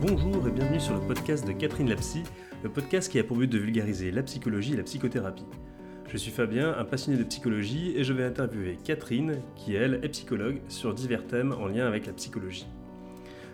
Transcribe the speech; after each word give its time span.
Bonjour 0.00 0.48
et 0.48 0.50
bienvenue 0.50 0.80
sur 0.80 0.94
le 0.94 1.00
podcast 1.00 1.46
de 1.46 1.52
Catherine 1.52 1.90
Lapsy, 1.90 2.22
le 2.62 2.70
podcast 2.70 3.12
qui 3.12 3.18
a 3.18 3.24
pour 3.24 3.36
but 3.36 3.48
de 3.48 3.58
vulgariser 3.58 4.10
la 4.10 4.22
psychologie 4.22 4.72
et 4.72 4.76
la 4.78 4.82
psychothérapie. 4.82 5.44
Je 6.08 6.16
suis 6.16 6.30
Fabien, 6.30 6.74
un 6.78 6.86
passionné 6.86 7.18
de 7.18 7.24
psychologie, 7.24 7.92
et 7.94 8.02
je 8.02 8.14
vais 8.14 8.24
interviewer 8.24 8.78
Catherine, 8.82 9.42
qui 9.56 9.74
elle 9.74 10.00
est 10.02 10.08
psychologue, 10.08 10.62
sur 10.68 10.94
divers 10.94 11.26
thèmes 11.26 11.52
en 11.52 11.66
lien 11.66 11.86
avec 11.86 12.06
la 12.06 12.14
psychologie. 12.14 12.66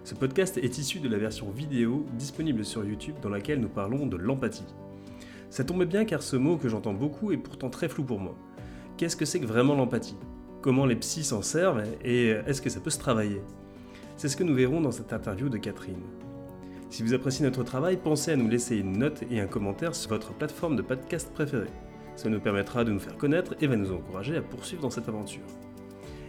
Ce 0.05 0.15
podcast 0.15 0.57
est 0.57 0.79
issu 0.79 1.01
de 1.01 1.09
la 1.09 1.19
version 1.19 1.51
vidéo 1.51 2.07
disponible 2.13 2.65
sur 2.65 2.85
YouTube 2.85 3.17
dans 3.21 3.29
laquelle 3.29 3.59
nous 3.59 3.69
parlons 3.69 4.07
de 4.07 4.17
l'empathie. 4.17 4.73
Ça 5.51 5.65
tombe 5.65 5.85
bien 5.85 6.05
car 6.05 6.23
ce 6.23 6.37
mot 6.37 6.59
que 6.59 6.69
j'entends 6.69 6.95
beaucoup 6.95 7.33
est 7.33 7.39
pourtant 7.39 7.71
très 7.71 7.89
flou 7.89 8.05
pour 8.05 8.21
moi. 8.21 8.37
Qu'est-ce 8.99 9.17
que 9.17 9.25
c'est 9.25 9.41
que 9.41 9.47
vraiment 9.47 9.75
l'empathie? 9.75 10.17
Comment 10.63 10.87
les 10.87 10.95
psys 10.95 11.25
s'en 11.25 11.43
servent 11.43 11.83
et 12.05 12.29
est-ce 12.47 12.63
que 12.63 12.71
ça 12.71 12.79
peut 12.79 12.91
se 12.91 13.01
travailler? 13.01 13.43
C'est 14.17 14.29
ce 14.29 14.37
que 14.37 14.45
nous 14.45 14.55
verrons 14.55 14.81
dans 14.81 14.93
cette 14.93 15.13
interview 15.13 15.49
de 15.49 15.59
Catherine. 15.59 16.05
Si 16.89 17.03
vous 17.03 17.15
appréciez 17.15 17.45
notre 17.45 17.65
travail, 17.65 17.97
pensez 17.97 18.31
à 18.31 18.37
nous 18.37 18.49
laisser 18.49 18.77
une 18.77 18.99
note 18.99 19.25
et 19.31 19.41
un 19.41 19.47
commentaire 19.47 19.95
sur 19.95 20.11
votre 20.11 20.33
plateforme 20.33 20.77
de 20.77 20.83
podcast 20.83 21.31
préférée. 21.35 21.71
Ça 22.15 22.29
nous 22.29 22.41
permettra 22.41 22.85
de 22.85 22.93
nous 22.93 23.01
faire 23.01 23.17
connaître 23.17 23.55
et 23.61 23.67
va 23.67 23.77
nous 23.77 23.93
encourager 23.93 24.37
à 24.37 24.43
poursuivre 24.43 24.83
dans 24.83 24.91
cette 24.91 25.09
aventure. 25.09 25.43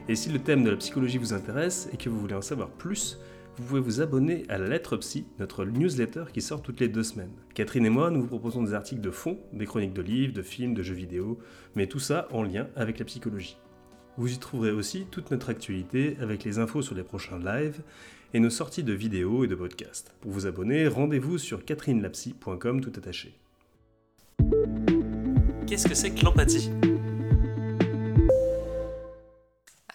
Et 0.10 0.16
si 0.16 0.30
le 0.30 0.40
thème 0.40 0.64
de 0.64 0.72
la 0.72 0.78
psychologie 0.78 1.20
vous 1.20 1.34
intéresse 1.34 1.90
et 1.94 1.98
que 1.98 2.10
vous 2.10 2.20
voulez 2.20 2.34
en 2.34 2.42
savoir 2.42 2.70
plus, 2.70 3.20
vous 3.58 3.64
pouvez 3.64 3.80
vous 3.80 4.02
abonner 4.02 4.44
à 4.50 4.58
la 4.58 4.68
Lettre 4.68 4.98
Psy, 4.98 5.26
notre 5.40 5.64
newsletter 5.64 6.26
qui 6.34 6.42
sort 6.42 6.62
toutes 6.62 6.80
les 6.80 6.90
deux 6.90 7.04
semaines. 7.04 7.34
Catherine 7.54 7.86
et 7.86 7.90
moi, 7.90 8.12
nous 8.12 8.22
vous 8.22 8.28
proposons 8.28 8.64
des 8.64 8.74
articles 8.74 9.02
de 9.02 9.12
fond, 9.12 9.40
des 9.54 9.66
chroniques 9.66 9.94
de 9.94 10.02
livres, 10.02 10.34
de 10.34 10.42
films, 10.42 10.74
de 10.74 10.84
jeux 10.84 10.96
vidéo, 10.96 11.40
mais 11.76 11.88
tout 11.88 12.00
ça 12.00 12.28
en 12.32 12.44
lien 12.44 12.68
avec 12.76 13.00
la 13.00 13.06
psychologie. 13.06 13.58
Vous 14.18 14.34
y 14.34 14.40
trouverez 14.40 14.72
aussi 14.72 15.06
toute 15.12 15.30
notre 15.30 15.50
actualité 15.50 16.18
avec 16.20 16.44
les 16.44 16.58
infos 16.58 16.82
sur 16.82 16.96
les 16.96 17.04
prochains 17.04 17.38
lives 17.38 17.82
et 18.34 18.40
nos 18.40 18.50
sorties 18.50 18.82
de 18.82 18.94
vidéos 18.94 19.44
et 19.44 19.48
de 19.48 19.54
podcasts. 19.54 20.12
Pour 20.22 20.32
vous 20.32 20.48
abonner, 20.48 20.88
rendez-vous 20.88 21.38
sur 21.38 21.64
catherinelapsy.com 21.64 22.82
tout 22.82 22.92
attaché. 22.98 23.36
Qu'est-ce 25.68 25.88
que 25.88 25.94
c'est 25.94 26.10
que 26.10 26.26
l'empathie? 26.26 26.72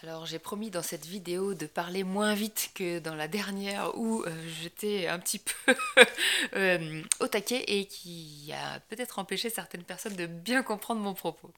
Alors 0.05 0.25
j'ai 0.27 0.39
promis 0.39 0.70
dans 0.70 0.83
cette 0.83 1.06
vidéo 1.06 1.55
de 1.55 1.67
parler 1.67 2.05
moins 2.05 2.34
vite 2.34 2.70
que 2.77 3.00
dans 3.00 3.17
la 3.17 3.27
dernière 3.27 3.98
où 3.98 4.23
euh, 4.23 4.31
j'étais 4.62 5.09
un 5.09 5.19
petit 5.19 5.41
peu 5.41 5.75
euh, 6.55 7.03
au 7.19 7.27
taquet 7.27 7.65
et 7.67 7.87
qui 7.87 8.53
a 8.53 8.78
peut-être 8.89 9.19
empêché 9.19 9.50
certaines 9.50 9.83
personnes 9.83 10.15
de 10.15 10.27
bien 10.27 10.62
comprendre 10.62 11.00
mon 11.00 11.15
propos. 11.15 11.50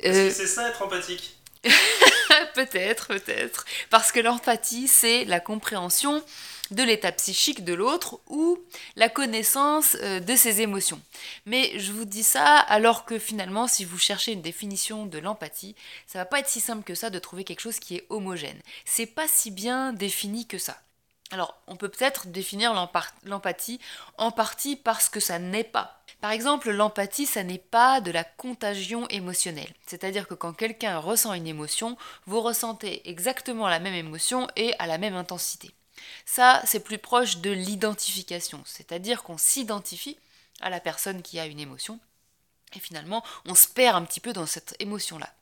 Est-ce 0.00 0.28
que 0.28 0.30
c'est 0.30 0.46
ça 0.46 0.70
être 0.70 0.80
empathique? 0.80 1.38
peut-être, 2.54 3.08
peut-être. 3.08 3.64
Parce 3.90 4.12
que 4.12 4.20
l'empathie, 4.20 4.88
c'est 4.88 5.24
la 5.24 5.40
compréhension 5.40 6.22
de 6.70 6.82
l'état 6.82 7.12
psychique 7.12 7.64
de 7.64 7.72
l'autre 7.72 8.20
ou 8.26 8.58
la 8.96 9.08
connaissance 9.08 9.96
euh, 10.02 10.20
de 10.20 10.36
ses 10.36 10.60
émotions. 10.60 11.00
Mais 11.46 11.78
je 11.78 11.92
vous 11.92 12.04
dis 12.04 12.22
ça 12.22 12.58
alors 12.58 13.04
que 13.04 13.18
finalement, 13.18 13.66
si 13.66 13.84
vous 13.84 13.98
cherchez 13.98 14.32
une 14.32 14.42
définition 14.42 15.06
de 15.06 15.18
l'empathie, 15.18 15.74
ça 16.06 16.18
va 16.18 16.26
pas 16.26 16.40
être 16.40 16.48
si 16.48 16.60
simple 16.60 16.84
que 16.84 16.94
ça 16.94 17.10
de 17.10 17.18
trouver 17.18 17.44
quelque 17.44 17.60
chose 17.60 17.78
qui 17.78 17.96
est 17.96 18.06
homogène. 18.10 18.60
C'est 18.84 19.06
pas 19.06 19.28
si 19.28 19.50
bien 19.50 19.92
défini 19.92 20.46
que 20.46 20.58
ça. 20.58 20.78
Alors, 21.30 21.60
on 21.66 21.76
peut 21.76 21.88
peut-être 21.88 22.28
définir 22.28 22.72
l'empathie 23.24 23.80
en 24.16 24.30
partie 24.30 24.76
parce 24.76 25.08
que 25.08 25.20
ça 25.20 25.38
n'est 25.38 25.64
pas. 25.64 26.00
Par 26.20 26.30
exemple, 26.30 26.70
l'empathie, 26.70 27.26
ça 27.26 27.44
n'est 27.44 27.58
pas 27.58 28.00
de 28.00 28.10
la 28.10 28.24
contagion 28.24 29.06
émotionnelle. 29.08 29.72
C'est-à-dire 29.86 30.26
que 30.26 30.34
quand 30.34 30.54
quelqu'un 30.54 30.98
ressent 30.98 31.34
une 31.34 31.46
émotion, 31.46 31.96
vous 32.26 32.40
ressentez 32.40 33.08
exactement 33.08 33.68
la 33.68 33.78
même 33.78 33.94
émotion 33.94 34.48
et 34.56 34.74
à 34.78 34.86
la 34.86 34.98
même 34.98 35.14
intensité. 35.14 35.70
Ça, 36.24 36.62
c'est 36.64 36.80
plus 36.80 36.98
proche 36.98 37.38
de 37.38 37.50
l'identification, 37.50 38.62
c'est-à-dire 38.64 39.22
qu'on 39.22 39.36
s'identifie 39.36 40.16
à 40.60 40.70
la 40.70 40.80
personne 40.80 41.22
qui 41.22 41.38
a 41.38 41.46
une 41.46 41.60
émotion 41.60 42.00
et 42.74 42.80
finalement, 42.80 43.24
on 43.46 43.54
se 43.54 43.68
perd 43.68 43.96
un 43.96 44.04
petit 44.04 44.20
peu 44.20 44.32
dans 44.32 44.46
cette 44.46 44.76
émotion-là. 44.78 45.32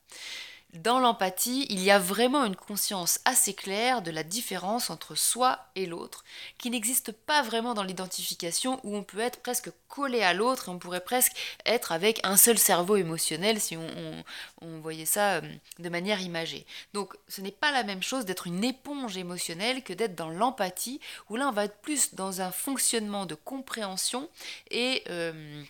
Dans 0.73 0.99
l'empathie, 0.99 1.65
il 1.69 1.81
y 1.81 1.91
a 1.91 1.97
vraiment 1.97 2.43
une 2.43 2.57
conscience 2.57 3.21
assez 3.23 3.53
claire 3.53 4.01
de 4.01 4.11
la 4.11 4.23
différence 4.23 4.89
entre 4.89 5.15
soi 5.15 5.59
et 5.75 5.85
l'autre, 5.85 6.25
qui 6.57 6.69
n'existe 6.69 7.13
pas 7.13 7.41
vraiment 7.41 7.73
dans 7.73 7.83
l'identification, 7.83 8.81
où 8.83 8.95
on 8.95 9.03
peut 9.03 9.19
être 9.19 9.41
presque 9.41 9.71
collé 9.87 10.21
à 10.21 10.33
l'autre 10.33 10.67
et 10.67 10.71
on 10.71 10.77
pourrait 10.77 11.03
presque 11.03 11.31
être 11.65 11.93
avec 11.93 12.19
un 12.23 12.35
seul 12.35 12.57
cerveau 12.57 12.97
émotionnel 12.97 13.61
si 13.61 13.77
on, 13.77 14.79
voyait 14.81 15.05
ça 15.05 15.35
euh, 15.35 15.41
de 15.79 15.89
manière 15.89 16.21
imagée. 16.21 16.65
Donc 16.93 17.15
ce 17.29 17.39
n'est 17.39 17.51
pas 17.51 17.71
la 17.71 17.83
même 17.83 18.03
chose 18.03 18.25
d'être 18.25 18.45
une 18.45 18.63
éponge 18.63 19.15
émotionnelle 19.15 19.83
que 19.83 19.93
d'être 19.93 20.15
dans 20.15 20.29
l'empathie, 20.29 20.99
où 21.29 21.37
là 21.37 21.47
on 21.47 21.53
va 21.53 21.65
être 21.65 21.77
plus 21.77 22.13
dans 22.13 22.41
un 22.41 22.51
fonctionnement 22.51 23.25
de 23.25 23.35
compréhension 23.35 24.29
et... 24.69 25.03
Euh, 25.09 25.63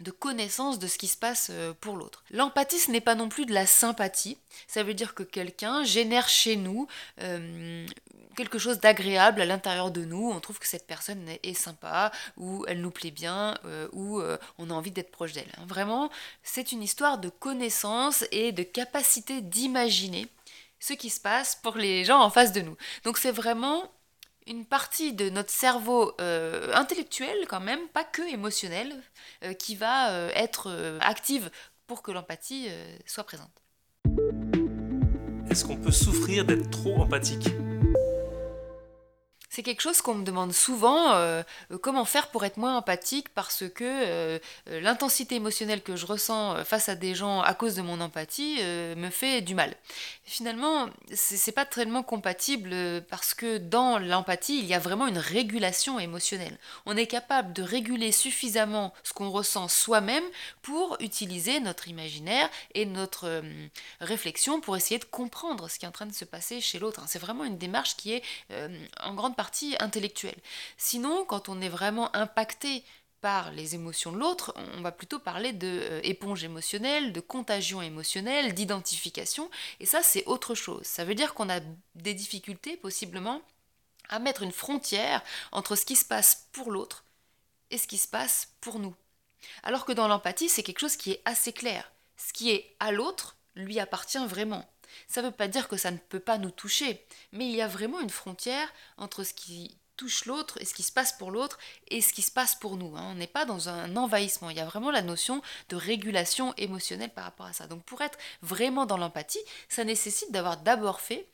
de 0.00 0.10
connaissance 0.10 0.78
de 0.78 0.86
ce 0.86 0.98
qui 0.98 1.08
se 1.08 1.16
passe 1.16 1.48
euh, 1.50 1.72
pour 1.80 1.96
l'autre. 1.96 2.22
L'empathie, 2.30 2.78
ce 2.78 2.90
n'est 2.90 3.00
pas 3.00 3.14
non 3.14 3.28
plus 3.28 3.46
de 3.46 3.54
la 3.54 3.66
sympathie. 3.66 4.36
Ça 4.66 4.82
veut 4.82 4.94
dire 4.94 5.14
que 5.14 5.22
quelqu'un 5.22 5.84
génère 5.84 6.28
chez 6.28 6.56
nous 6.56 6.86
euh, 7.22 7.86
quelque 8.36 8.58
chose 8.58 8.80
d'agréable 8.80 9.40
à 9.40 9.46
l'intérieur 9.46 9.90
de 9.90 10.04
nous. 10.04 10.30
On 10.30 10.40
trouve 10.40 10.58
que 10.58 10.66
cette 10.66 10.86
personne 10.86 11.26
est 11.42 11.54
sympa, 11.54 12.12
ou 12.36 12.66
elle 12.68 12.82
nous 12.82 12.90
plaît 12.90 13.10
bien, 13.10 13.56
euh, 13.64 13.88
ou 13.92 14.20
on 14.58 14.68
a 14.68 14.74
envie 14.74 14.90
d'être 14.90 15.10
proche 15.10 15.32
d'elle. 15.32 15.50
Hein. 15.56 15.64
Vraiment, 15.66 16.10
c'est 16.42 16.70
une 16.70 16.82
histoire 16.82 17.16
de 17.16 17.30
connaissance 17.30 18.26
et 18.32 18.52
de 18.52 18.62
capacité 18.62 19.40
d'imaginer 19.40 20.28
ce 20.78 20.92
qui 20.92 21.08
se 21.08 21.20
passe 21.20 21.56
pour 21.56 21.76
les 21.76 22.04
gens 22.04 22.20
en 22.20 22.28
face 22.28 22.52
de 22.52 22.60
nous. 22.60 22.76
Donc 23.04 23.16
c'est 23.16 23.30
vraiment 23.30 23.90
une 24.46 24.64
partie 24.64 25.12
de 25.12 25.28
notre 25.28 25.50
cerveau 25.50 26.12
euh, 26.20 26.72
intellectuel 26.74 27.36
quand 27.48 27.60
même, 27.60 27.80
pas 27.92 28.04
que 28.04 28.22
émotionnel, 28.32 28.94
euh, 29.44 29.52
qui 29.52 29.74
va 29.74 30.10
euh, 30.10 30.30
être 30.34 30.98
active 31.00 31.50
pour 31.86 32.02
que 32.02 32.10
l'empathie 32.10 32.68
soit 33.06 33.24
présente. 33.24 33.62
Est-ce 35.50 35.64
qu'on 35.64 35.76
peut 35.76 35.92
souffrir 35.92 36.44
d'être 36.44 36.68
trop 36.70 36.96
empathique? 37.00 37.48
C'est 39.56 39.62
quelque 39.62 39.80
chose 39.80 40.02
qu'on 40.02 40.16
me 40.16 40.22
demande 40.22 40.52
souvent, 40.52 41.14
euh, 41.14 41.42
euh, 41.72 41.78
comment 41.78 42.04
faire 42.04 42.28
pour 42.28 42.44
être 42.44 42.58
moins 42.58 42.76
empathique 42.76 43.30
parce 43.30 43.64
que 43.66 43.84
euh, 43.84 44.38
l'intensité 44.66 45.34
émotionnelle 45.34 45.82
que 45.82 45.96
je 45.96 46.04
ressens 46.04 46.62
face 46.66 46.90
à 46.90 46.94
des 46.94 47.14
gens 47.14 47.40
à 47.40 47.54
cause 47.54 47.74
de 47.74 47.80
mon 47.80 48.02
empathie 48.02 48.58
me 48.62 49.08
fait 49.08 49.40
du 49.40 49.54
mal. 49.54 49.74
Finalement, 50.24 50.90
c'est 51.14 51.52
pas 51.52 51.64
tellement 51.64 52.02
compatible 52.02 52.74
parce 53.08 53.32
que 53.32 53.56
dans 53.56 53.98
l'empathie, 53.98 54.58
il 54.58 54.66
y 54.66 54.74
a 54.74 54.78
vraiment 54.78 55.06
une 55.06 55.16
régulation 55.16 55.98
émotionnelle. 55.98 56.58
On 56.84 56.96
est 56.96 57.06
capable 57.06 57.54
de 57.54 57.62
réguler 57.62 58.12
suffisamment 58.12 58.92
ce 59.04 59.14
qu'on 59.14 59.30
ressent 59.30 59.68
soi-même 59.68 60.24
pour 60.60 60.98
utiliser 61.00 61.60
notre 61.60 61.88
imaginaire 61.88 62.50
et 62.74 62.84
notre 62.84 63.42
réflexion 64.00 64.60
pour 64.60 64.76
essayer 64.76 64.98
de 64.98 65.04
comprendre 65.06 65.70
ce 65.70 65.78
qui 65.78 65.86
est 65.86 65.88
en 65.88 65.92
train 65.92 66.06
de 66.06 66.12
se 66.12 66.26
passer 66.26 66.60
chez 66.60 66.78
l'autre. 66.78 67.02
C'est 67.06 67.20
vraiment 67.20 67.44
une 67.44 67.56
démarche 67.56 67.96
qui 67.96 68.12
est 68.12 68.22
en 69.02 69.14
grande 69.14 69.36
partie 69.36 69.45
intellectuelle. 69.80 70.38
Sinon, 70.76 71.24
quand 71.24 71.48
on 71.48 71.60
est 71.60 71.68
vraiment 71.68 72.14
impacté 72.14 72.84
par 73.20 73.50
les 73.52 73.74
émotions 73.74 74.12
de 74.12 74.18
l'autre, 74.18 74.54
on 74.76 74.82
va 74.82 74.92
plutôt 74.92 75.18
parler 75.18 75.52
de 75.52 75.66
euh, 75.66 76.00
émotionnelle, 76.44 77.12
de 77.12 77.20
contagion 77.20 77.82
émotionnelle, 77.82 78.54
d'identification, 78.54 79.50
et 79.80 79.86
ça 79.86 80.02
c'est 80.02 80.24
autre 80.26 80.54
chose. 80.54 80.84
Ça 80.84 81.04
veut 81.04 81.14
dire 81.14 81.34
qu'on 81.34 81.48
a 81.48 81.60
des 81.94 82.14
difficultés 82.14 82.76
possiblement 82.76 83.42
à 84.08 84.18
mettre 84.18 84.42
une 84.42 84.52
frontière 84.52 85.22
entre 85.52 85.76
ce 85.76 85.84
qui 85.84 85.96
se 85.96 86.04
passe 86.04 86.46
pour 86.52 86.70
l'autre 86.70 87.04
et 87.70 87.78
ce 87.78 87.88
qui 87.88 87.98
se 87.98 88.08
passe 88.08 88.50
pour 88.60 88.78
nous. 88.78 88.94
Alors 89.62 89.84
que 89.84 89.92
dans 89.92 90.08
l'empathie, 90.08 90.48
c'est 90.48 90.62
quelque 90.62 90.80
chose 90.80 90.96
qui 90.96 91.12
est 91.12 91.22
assez 91.24 91.52
clair. 91.52 91.90
Ce 92.16 92.32
qui 92.32 92.50
est 92.50 92.76
à 92.80 92.92
l'autre 92.92 93.36
lui 93.54 93.80
appartient 93.80 94.24
vraiment. 94.26 94.68
Ça 95.08 95.22
ne 95.22 95.26
veut 95.28 95.32
pas 95.32 95.48
dire 95.48 95.68
que 95.68 95.76
ça 95.76 95.90
ne 95.90 95.98
peut 95.98 96.20
pas 96.20 96.38
nous 96.38 96.50
toucher, 96.50 97.04
mais 97.32 97.46
il 97.46 97.54
y 97.54 97.62
a 97.62 97.68
vraiment 97.68 98.00
une 98.00 98.10
frontière 98.10 98.72
entre 98.96 99.24
ce 99.24 99.34
qui 99.34 99.76
touche 99.96 100.26
l'autre 100.26 100.60
et 100.60 100.64
ce 100.64 100.74
qui 100.74 100.82
se 100.82 100.92
passe 100.92 101.12
pour 101.12 101.30
l'autre 101.30 101.58
et 101.88 102.00
ce 102.00 102.12
qui 102.12 102.22
se 102.22 102.30
passe 102.30 102.54
pour 102.54 102.76
nous. 102.76 102.96
Hein. 102.96 103.08
On 103.10 103.14
n'est 103.14 103.26
pas 103.26 103.44
dans 103.44 103.68
un 103.68 103.96
envahissement, 103.96 104.50
il 104.50 104.56
y 104.56 104.60
a 104.60 104.66
vraiment 104.66 104.90
la 104.90 105.02
notion 105.02 105.42
de 105.68 105.76
régulation 105.76 106.54
émotionnelle 106.56 107.12
par 107.12 107.24
rapport 107.24 107.46
à 107.46 107.52
ça. 107.52 107.66
Donc 107.66 107.82
pour 107.84 108.02
être 108.02 108.18
vraiment 108.42 108.86
dans 108.86 108.98
l'empathie, 108.98 109.40
ça 109.68 109.84
nécessite 109.84 110.32
d'avoir 110.32 110.58
d'abord 110.58 111.00
fait 111.00 111.26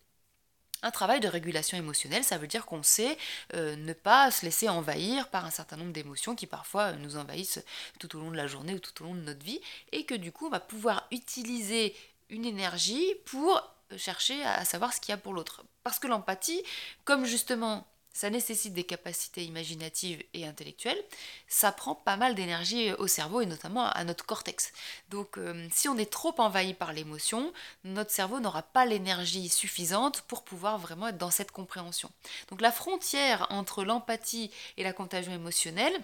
un 0.83 0.91
travail 0.91 1.21
de 1.21 1.29
régulation 1.29 1.79
émotionnelle, 1.79 2.25
ça 2.25 2.39
veut 2.39 2.49
dire 2.49 2.67
qu'on 2.67 2.83
sait 2.83 3.17
euh, 3.55 3.77
ne 3.77 3.93
pas 3.93 4.31
se 4.31 4.45
laisser 4.45 4.69
envahir 4.69 5.29
par 5.29 5.45
un 5.45 5.51
certain 5.51 5.77
nombre 5.77 5.93
d'émotions 5.93 6.35
qui 6.35 6.47
parfois 6.47 6.93
nous 6.95 7.17
envahissent 7.17 7.63
tout 8.01 8.17
au 8.17 8.21
long 8.21 8.33
de 8.33 8.37
la 8.37 8.49
journée 8.49 8.75
ou 8.75 8.81
tout 8.81 9.03
au 9.03 9.07
long 9.07 9.15
de 9.15 9.21
notre 9.21 9.45
vie, 9.45 9.61
et 9.93 10.05
que 10.05 10.15
du 10.15 10.33
coup 10.33 10.47
on 10.47 10.51
va 10.51 10.61
pouvoir 10.61 11.07
utiliser 11.13 11.95
une 12.33 12.45
énergie 12.45 13.15
pour 13.27 13.63
chercher 13.97 14.43
à 14.43 14.65
savoir 14.65 14.93
ce 14.93 15.01
qu'il 15.01 15.13
y 15.13 15.15
a 15.15 15.19
pour 15.19 15.35
l'autre. 15.35 15.63
Parce 15.85 15.99
que 15.99 16.09
l'empathie, 16.09 16.63
comme 17.05 17.25
justement 17.25 17.87
ça 18.13 18.31
nécessite 18.31 18.75
des 18.75 18.85
capacités 18.85 19.45
imaginatives 19.45 20.23
et 20.35 20.47
intellectuelles, 20.47 21.03
ça 21.49 21.73
prend 21.73 21.95
pas 21.95 22.17
mal 22.17 22.35
d'énergie 22.35 22.93
au 22.93 23.07
cerveau 23.07 23.41
et 23.41 23.47
notamment 23.47 23.87
à 23.87 24.05
notre 24.05 24.27
cortex. 24.27 24.73
Donc 25.09 25.39
euh, 25.39 25.67
si 25.73 25.89
on 25.89 25.97
est 25.97 26.11
trop 26.11 26.35
envahi 26.39 26.75
par 26.75 26.93
l'émotion, 26.93 27.53
notre 27.85 28.11
cerveau 28.11 28.41
n'aura 28.41 28.63
pas 28.63 28.85
l'énergie 28.85 29.49
suffisante 29.49 30.23
pour 30.23 30.45
pouvoir 30.45 30.79
vraiment 30.79 31.09
être 31.09 31.19
dans 31.19 31.31
cette 31.31 31.53
compréhension. 31.53 32.11
Donc 32.51 32.61
la 32.61 32.73
frontière 32.73 33.47
entre 33.51 33.85
l'empathie 33.85 34.51
et 34.77 34.85
la 34.85 34.93
contagion 34.93 35.33
émotionnelle, 35.33 35.99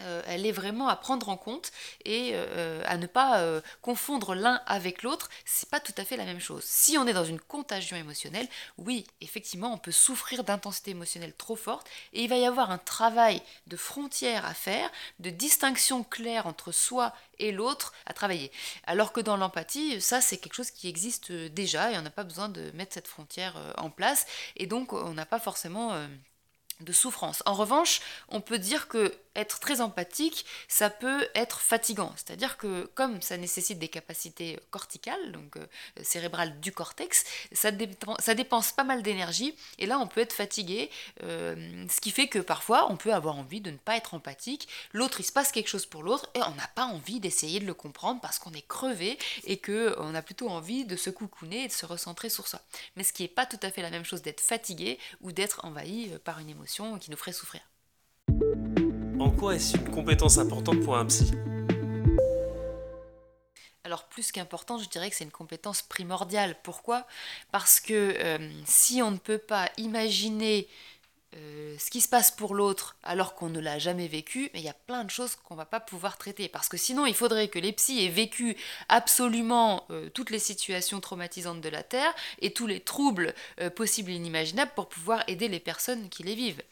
euh, 0.00 0.22
elle 0.26 0.46
est 0.46 0.52
vraiment 0.52 0.88
à 0.88 0.96
prendre 0.96 1.28
en 1.28 1.36
compte 1.36 1.72
et 2.04 2.30
euh, 2.34 2.82
à 2.86 2.96
ne 2.96 3.06
pas 3.06 3.40
euh, 3.40 3.60
confondre 3.82 4.34
l'un 4.34 4.60
avec 4.66 5.02
l'autre. 5.02 5.30
C'est 5.44 5.70
pas 5.70 5.80
tout 5.80 5.94
à 5.96 6.04
fait 6.04 6.16
la 6.16 6.24
même 6.24 6.40
chose. 6.40 6.64
Si 6.64 6.98
on 6.98 7.06
est 7.06 7.12
dans 7.12 7.24
une 7.24 7.40
contagion 7.40 7.96
émotionnelle, 7.96 8.48
oui, 8.78 9.06
effectivement, 9.20 9.72
on 9.72 9.78
peut 9.78 9.92
souffrir 9.92 10.44
d'intensité 10.44 10.90
émotionnelle 10.90 11.34
trop 11.34 11.56
forte 11.56 11.88
et 12.12 12.24
il 12.24 12.28
va 12.28 12.36
y 12.36 12.44
avoir 12.44 12.70
un 12.70 12.78
travail 12.78 13.42
de 13.66 13.76
frontière 13.76 14.44
à 14.44 14.54
faire, 14.54 14.90
de 15.20 15.30
distinction 15.30 16.04
claire 16.04 16.46
entre 16.46 16.72
soi 16.72 17.14
et 17.38 17.52
l'autre 17.52 17.92
à 18.06 18.12
travailler. 18.12 18.50
Alors 18.86 19.12
que 19.12 19.20
dans 19.20 19.36
l'empathie, 19.36 20.00
ça 20.00 20.20
c'est 20.20 20.38
quelque 20.38 20.54
chose 20.54 20.70
qui 20.70 20.88
existe 20.88 21.32
déjà 21.32 21.92
et 21.92 21.98
on 21.98 22.02
n'a 22.02 22.10
pas 22.10 22.24
besoin 22.24 22.48
de 22.48 22.70
mettre 22.72 22.94
cette 22.94 23.08
frontière 23.08 23.56
en 23.76 23.90
place 23.90 24.26
et 24.56 24.66
donc 24.66 24.92
on 24.92 25.14
n'a 25.14 25.26
pas 25.26 25.38
forcément 25.38 25.94
de 26.80 26.92
souffrance. 26.92 27.42
En 27.46 27.54
revanche, 27.54 28.00
on 28.28 28.40
peut 28.40 28.58
dire 28.58 28.88
que 28.88 29.14
être 29.36 29.60
très 29.60 29.80
empathique, 29.80 30.44
ça 30.68 30.90
peut 30.90 31.28
être 31.34 31.60
fatigant. 31.60 32.12
C'est-à-dire 32.16 32.56
que 32.56 32.90
comme 32.94 33.22
ça 33.22 33.36
nécessite 33.36 33.78
des 33.78 33.88
capacités 33.88 34.58
corticales, 34.70 35.32
donc 35.32 35.56
euh, 35.56 35.66
cérébrales 36.02 36.58
du 36.60 36.72
cortex, 36.72 37.24
ça, 37.52 37.70
dépense 37.70 38.72
pas 38.72 38.84
mal 38.84 39.02
d'énergie 39.02 39.54
et 39.78 39.86
là 39.86 39.98
on 39.98 40.06
peut 40.06 40.20
être 40.20 40.32
fatigué, 40.32 40.90
euh, 41.22 41.86
ce 41.88 42.00
qui 42.00 42.10
fait 42.10 42.28
que 42.28 42.38
parfois 42.38 42.90
on 42.90 42.96
peut 42.96 43.12
avoir 43.12 43.36
envie 43.36 43.60
de 43.60 43.70
ne 43.70 43.76
pas 43.76 43.96
être 43.96 44.14
empathique. 44.14 44.68
L'autre 44.92 45.20
il 45.20 45.24
se 45.24 45.32
passe 45.32 45.52
quelque 45.52 45.68
chose 45.68 45.86
pour 45.86 46.02
l'autre 46.02 46.28
et 46.34 46.42
on 46.42 46.54
n'a 46.54 46.68
pas 46.74 46.84
envie 46.84 47.20
d'essayer 47.20 47.60
de 47.60 47.66
le 47.66 47.74
comprendre 47.74 48.20
parce 48.20 48.38
qu'on 48.38 48.52
est 48.52 48.66
crevé 48.66 49.18
et 49.44 49.58
que 49.58 49.94
on 49.98 50.14
a 50.14 50.22
plutôt 50.22 50.48
envie 50.48 50.84
de 50.84 50.96
se 50.96 51.10
coucouner 51.10 51.64
et 51.64 51.68
de 51.68 51.72
se 51.72 51.86
recentrer 51.86 52.28
sur 52.28 52.48
soi. 52.48 52.60
Mais 52.96 53.04
ce 53.04 53.12
qui 53.12 53.22
n'est 53.22 53.28
pas 53.28 53.46
tout 53.46 53.60
à 53.62 53.70
fait 53.70 53.82
la 53.82 53.90
même 53.90 54.04
chose 54.04 54.22
d'être 54.22 54.40
fatigué 54.40 54.98
ou 55.20 55.32
d'être 55.32 55.64
envahi 55.64 56.12
euh, 56.12 56.18
par 56.18 56.38
une 56.38 56.50
émotion 56.50 56.98
qui 56.98 57.10
nous 57.10 57.16
ferait 57.16 57.32
souffrir. 57.32 57.60
En 59.18 59.30
quoi 59.30 59.54
est-ce 59.54 59.78
une 59.78 59.90
compétence 59.90 60.36
importante 60.36 60.80
pour 60.80 60.94
un 60.94 61.06
psy? 61.06 61.32
Alors 63.82 64.04
plus 64.04 64.30
qu'important, 64.30 64.76
je 64.78 64.88
dirais 64.90 65.08
que 65.08 65.16
c'est 65.16 65.24
une 65.24 65.30
compétence 65.30 65.80
primordiale. 65.80 66.54
Pourquoi? 66.62 67.06
Parce 67.50 67.80
que 67.80 68.14
euh, 68.18 68.50
si 68.66 69.00
on 69.00 69.10
ne 69.10 69.16
peut 69.16 69.38
pas 69.38 69.70
imaginer 69.78 70.68
euh, 71.34 71.76
ce 71.78 71.90
qui 71.90 72.02
se 72.02 72.08
passe 72.08 72.30
pour 72.30 72.54
l'autre 72.54 72.96
alors 73.02 73.34
qu'on 73.34 73.48
ne 73.48 73.58
l'a 73.58 73.78
jamais 73.78 74.06
vécu, 74.06 74.50
il 74.52 74.60
y 74.60 74.68
a 74.68 74.74
plein 74.74 75.02
de 75.02 75.10
choses 75.10 75.36
qu'on 75.36 75.54
va 75.54 75.64
pas 75.64 75.80
pouvoir 75.80 76.18
traiter. 76.18 76.48
Parce 76.48 76.68
que 76.68 76.76
sinon, 76.76 77.06
il 77.06 77.14
faudrait 77.14 77.48
que 77.48 77.58
les 77.58 77.72
psys 77.72 78.04
aient 78.04 78.10
vécu 78.10 78.54
absolument 78.90 79.86
euh, 79.88 80.10
toutes 80.10 80.30
les 80.30 80.38
situations 80.38 81.00
traumatisantes 81.00 81.62
de 81.62 81.68
la 81.70 81.82
Terre 81.82 82.14
et 82.42 82.52
tous 82.52 82.66
les 82.66 82.80
troubles 82.80 83.32
possibles 83.76 84.10
et 84.10 84.14
inimaginables 84.14 84.72
pour 84.76 84.90
pouvoir 84.90 85.24
aider 85.26 85.48
les 85.48 85.60
personnes 85.60 86.10
qui 86.10 86.22
les 86.22 86.34
vivent. 86.34 86.62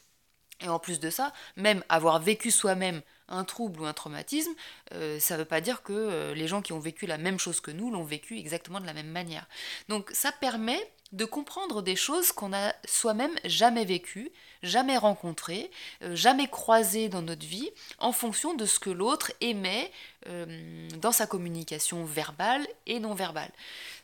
Et 0.61 0.69
en 0.69 0.79
plus 0.79 1.01
de 1.01 1.11
ça, 1.11 1.33
même 1.56 1.83
avoir 1.89 2.21
vécu 2.21 2.51
soi-même 2.51 3.03
un 3.29 3.45
trouble 3.45 3.81
ou 3.81 3.87
un 3.87 3.93
traumatisme, 3.93 4.53
ça 4.91 5.35
ne 5.35 5.39
veut 5.39 5.45
pas 5.45 5.61
dire 5.61 5.83
que 5.83 6.33
les 6.33 6.47
gens 6.47 6.62
qui 6.62 6.73
ont 6.73 6.79
vécu 6.79 7.06
la 7.06 7.19
même 7.19 7.39
chose 7.39 7.61
que 7.61 7.71
nous 7.71 7.91
l'ont 7.91 8.05
vécu 8.05 8.39
exactement 8.39 8.81
de 8.81 8.87
la 8.87 8.93
même 8.93 9.09
manière. 9.09 9.47
Donc 9.89 10.11
ça 10.12 10.31
permet 10.31 10.91
de 11.15 11.25
comprendre 11.25 11.81
des 11.81 11.95
choses 11.95 12.33
qu'on 12.33 12.53
a 12.53 12.75
soi-même 12.85 13.35
jamais 13.45 13.85
vécues, 13.85 14.33
jamais 14.65 14.99
rencontrées, 14.99 15.71
euh, 16.03 16.17
jamais 16.17 16.49
croisées 16.49 17.09
dans 17.09 17.23
notre 17.23 17.47
vie, 17.47 17.71
en 17.99 18.11
fonction 18.11 18.55
de 18.55 18.67
ce 18.67 18.81
que 18.81 18.91
l'autre 18.91 19.31
émet 19.41 19.93
euh, 20.27 20.89
dans 21.00 21.12
sa 21.12 21.29
communication 21.29 22.05
verbale 22.05 22.67
et 22.87 22.99
non 22.99 23.15
verbale. 23.15 23.50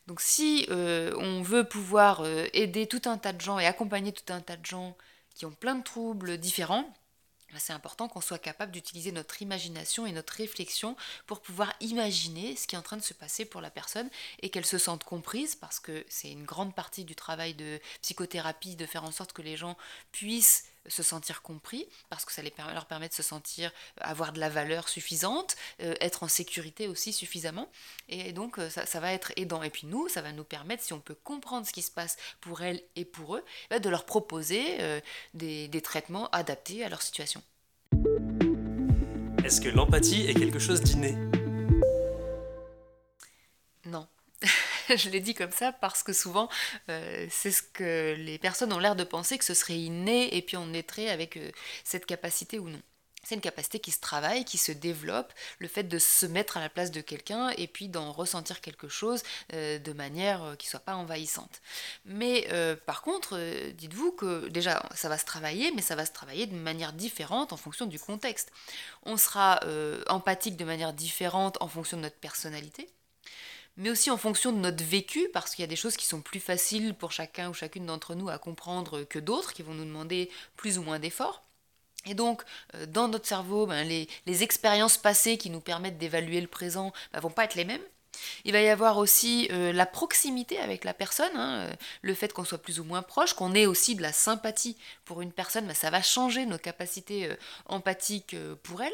Donc 0.06 0.20
si 0.20 0.66
euh, 0.70 1.12
on 1.18 1.42
veut 1.42 1.64
pouvoir 1.64 2.24
aider 2.52 2.86
tout 2.86 3.02
un 3.06 3.18
tas 3.18 3.32
de 3.32 3.40
gens 3.40 3.58
et 3.58 3.66
accompagner 3.66 4.12
tout 4.12 4.32
un 4.32 4.40
tas 4.40 4.56
de 4.56 4.66
gens 4.66 4.96
qui 5.34 5.46
ont 5.46 5.52
plein 5.52 5.76
de 5.76 5.82
troubles 5.82 6.38
différents, 6.38 6.92
c'est 7.58 7.72
important 7.72 8.08
qu'on 8.08 8.20
soit 8.20 8.38
capable 8.38 8.72
d'utiliser 8.72 9.12
notre 9.12 9.42
imagination 9.42 10.06
et 10.06 10.12
notre 10.12 10.34
réflexion 10.34 10.96
pour 11.26 11.40
pouvoir 11.40 11.72
imaginer 11.80 12.54
ce 12.56 12.66
qui 12.66 12.74
est 12.74 12.78
en 12.78 12.82
train 12.82 12.96
de 12.96 13.02
se 13.02 13.14
passer 13.14 13.44
pour 13.44 13.60
la 13.60 13.70
personne 13.70 14.08
et 14.40 14.50
qu'elle 14.50 14.66
se 14.66 14.78
sente 14.78 15.04
comprise 15.04 15.56
parce 15.56 15.80
que 15.80 16.04
c'est 16.08 16.30
une 16.30 16.44
grande 16.44 16.74
partie 16.74 17.04
du 17.04 17.16
travail 17.16 17.54
de 17.54 17.80
psychothérapie 18.02 18.76
de 18.76 18.86
faire 18.86 19.04
en 19.04 19.10
sorte 19.10 19.32
que 19.32 19.42
les 19.42 19.56
gens 19.56 19.76
puissent 20.12 20.69
se 20.86 21.02
sentir 21.02 21.42
compris 21.42 21.86
parce 22.08 22.24
que 22.24 22.32
ça 22.32 22.42
leur 22.42 22.86
permet 22.86 23.08
de 23.08 23.14
se 23.14 23.22
sentir 23.22 23.70
euh, 24.00 24.04
avoir 24.04 24.32
de 24.32 24.40
la 24.40 24.48
valeur 24.48 24.88
suffisante, 24.88 25.56
euh, 25.82 25.94
être 26.00 26.22
en 26.22 26.28
sécurité 26.28 26.88
aussi 26.88 27.12
suffisamment. 27.12 27.68
Et 28.08 28.32
donc 28.32 28.58
euh, 28.58 28.70
ça, 28.70 29.00
va 29.00 29.12
être 29.12 29.32
aidant. 29.36 29.62
Et 29.62 29.70
puis 29.70 29.86
nous 29.86 30.08
ça 30.08 30.22
va 30.22 30.32
nous 30.32 30.44
permettre 30.44 30.82
si 30.82 30.92
on 30.92 31.00
peut 31.00 31.16
comprendre 31.22 31.66
ce 31.66 31.72
qui 31.72 31.82
se 31.82 31.90
passe 31.90 32.16
pour 32.40 32.62
elles 32.62 32.82
et 32.96 33.04
pour 33.04 33.36
eux 33.36 33.44
bah, 33.70 33.78
de 33.78 33.88
leur 33.88 34.04
proposer 34.04 34.78
des 35.34 35.82
traitements 35.82 36.28
adaptés 36.30 36.84
à 36.84 36.88
leur 36.88 37.02
situation. 37.02 37.42
Est-ce 39.44 39.60
que 39.60 39.68
l'empathie 39.68 40.26
est 40.26 40.34
quelque 40.34 40.58
chose 40.58 40.80
d'inné? 40.80 41.29
je 44.96 45.10
l'ai 45.10 45.20
dit 45.20 45.34
comme 45.34 45.52
ça 45.52 45.72
parce 45.72 46.02
que 46.02 46.12
souvent, 46.12 46.48
euh, 46.88 47.26
c'est 47.30 47.52
ce 47.52 47.62
que 47.62 48.14
les 48.18 48.38
personnes 48.38 48.72
ont 48.72 48.78
l'air 48.78 48.96
de 48.96 49.04
penser 49.04 49.38
que 49.38 49.44
ce 49.44 49.54
serait 49.54 49.78
inné 49.78 50.34
et 50.36 50.42
puis 50.42 50.56
on 50.56 50.66
naîtrait 50.66 51.08
avec 51.08 51.36
euh, 51.36 51.50
cette 51.84 52.06
capacité 52.06 52.58
ou 52.58 52.68
non. 52.68 52.80
C'est 53.22 53.34
une 53.34 53.42
capacité 53.42 53.80
qui 53.80 53.90
se 53.90 54.00
travaille, 54.00 54.46
qui 54.46 54.56
se 54.56 54.72
développe, 54.72 55.34
le 55.58 55.68
fait 55.68 55.82
de 55.82 55.98
se 55.98 56.24
mettre 56.24 56.56
à 56.56 56.60
la 56.60 56.70
place 56.70 56.90
de 56.90 57.02
quelqu'un 57.02 57.50
et 57.50 57.66
puis 57.66 57.88
d'en 57.88 58.12
ressentir 58.12 58.62
quelque 58.62 58.88
chose 58.88 59.22
euh, 59.52 59.78
de 59.78 59.92
manière 59.92 60.56
qui 60.58 60.66
ne 60.66 60.70
soit 60.70 60.80
pas 60.80 60.94
envahissante. 60.94 61.60
Mais 62.06 62.48
par 62.86 63.02
contre, 63.02 63.38
dites-vous 63.72 64.12
que 64.12 64.48
déjà, 64.48 64.82
ça 64.94 65.10
va 65.10 65.18
se 65.18 65.26
travailler, 65.26 65.70
mais 65.76 65.82
ça 65.82 65.96
va 65.96 66.06
se 66.06 66.12
travailler 66.12 66.46
de 66.46 66.56
manière 66.56 66.94
différente 66.94 67.52
en 67.52 67.58
fonction 67.58 67.84
du 67.84 67.98
contexte. 67.98 68.52
On 69.02 69.18
sera 69.18 69.60
empathique 70.08 70.56
de 70.56 70.64
manière 70.64 70.94
différente 70.94 71.58
en 71.60 71.68
fonction 71.68 71.98
de 71.98 72.02
notre 72.02 72.16
personnalité 72.16 72.88
mais 73.80 73.88
aussi 73.88 74.10
en 74.10 74.18
fonction 74.18 74.52
de 74.52 74.58
notre 74.58 74.84
vécu, 74.84 75.28
parce 75.32 75.54
qu'il 75.54 75.62
y 75.62 75.64
a 75.64 75.68
des 75.68 75.74
choses 75.74 75.96
qui 75.96 76.06
sont 76.06 76.20
plus 76.20 76.38
faciles 76.38 76.94
pour 76.94 77.12
chacun 77.12 77.48
ou 77.48 77.54
chacune 77.54 77.86
d'entre 77.86 78.14
nous 78.14 78.28
à 78.28 78.38
comprendre 78.38 79.04
que 79.04 79.18
d'autres, 79.18 79.54
qui 79.54 79.62
vont 79.62 79.72
nous 79.72 79.86
demander 79.86 80.30
plus 80.56 80.76
ou 80.76 80.82
moins 80.82 80.98
d'efforts. 80.98 81.42
Et 82.04 82.12
donc, 82.12 82.42
euh, 82.74 82.84
dans 82.84 83.08
notre 83.08 83.26
cerveau, 83.26 83.66
ben, 83.66 83.86
les, 83.86 84.42
expériences 84.42 84.98
passées 84.98 85.38
qui 85.38 85.48
nous 85.48 85.60
permettent 85.60 85.96
d'évaluer 85.96 86.42
le 86.42 86.46
présent 86.46 86.86
ne 86.86 87.14
ben, 87.14 87.20
vont 87.20 87.30
pas 87.30 87.44
être 87.44 87.54
les 87.54 87.64
mêmes. 87.64 87.82
Il 88.44 88.52
va 88.52 88.60
y 88.60 88.68
avoir 88.68 88.98
aussi 88.98 89.48
euh, 89.50 89.72
la 89.72 89.86
proximité 89.86 90.58
avec 90.58 90.84
la 90.84 90.92
personne, 90.92 91.34
hein, 91.34 91.68
euh, 91.68 91.72
le 92.02 92.12
fait 92.12 92.34
qu'on 92.34 92.44
soit 92.44 92.60
plus 92.60 92.80
ou 92.80 92.84
moins 92.84 93.02
proche, 93.02 93.32
qu'on 93.32 93.54
ait 93.54 93.66
aussi 93.66 93.94
de 93.94 94.02
la 94.02 94.12
sympathie 94.12 94.76
pour 95.06 95.22
une 95.22 95.32
personne, 95.32 95.66
ben, 95.66 95.74
ça 95.74 95.88
va 95.88 96.02
changer 96.02 96.44
nos 96.44 96.58
capacités 96.58 97.30
empathiques 97.64 98.36
pour 98.62 98.82
elle. 98.82 98.92